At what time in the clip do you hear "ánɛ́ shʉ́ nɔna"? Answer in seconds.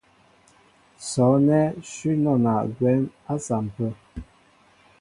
1.37-2.53